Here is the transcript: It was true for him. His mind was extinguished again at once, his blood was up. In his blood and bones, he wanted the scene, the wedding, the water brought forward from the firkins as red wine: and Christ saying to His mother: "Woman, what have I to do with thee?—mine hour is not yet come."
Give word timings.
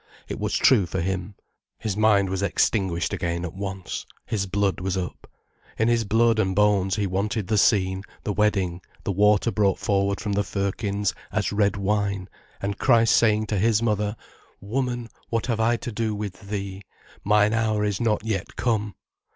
It 0.27 0.39
was 0.39 0.55
true 0.55 0.87
for 0.87 0.99
him. 0.99 1.35
His 1.77 1.95
mind 1.95 2.31
was 2.31 2.41
extinguished 2.41 3.13
again 3.13 3.45
at 3.45 3.53
once, 3.53 4.03
his 4.25 4.47
blood 4.47 4.79
was 4.79 4.97
up. 4.97 5.29
In 5.77 5.89
his 5.89 6.05
blood 6.05 6.39
and 6.39 6.55
bones, 6.55 6.95
he 6.95 7.05
wanted 7.05 7.45
the 7.45 7.57
scene, 7.59 8.01
the 8.23 8.33
wedding, 8.33 8.81
the 9.03 9.11
water 9.11 9.51
brought 9.51 9.77
forward 9.77 10.19
from 10.19 10.33
the 10.33 10.43
firkins 10.43 11.13
as 11.31 11.53
red 11.53 11.77
wine: 11.77 12.29
and 12.63 12.79
Christ 12.79 13.15
saying 13.15 13.45
to 13.45 13.59
His 13.59 13.83
mother: 13.83 14.15
"Woman, 14.59 15.07
what 15.29 15.45
have 15.45 15.59
I 15.59 15.77
to 15.77 15.91
do 15.91 16.15
with 16.15 16.49
thee?—mine 16.49 17.53
hour 17.53 17.85
is 17.85 18.01
not 18.01 18.25
yet 18.25 18.55
come." 18.55 18.95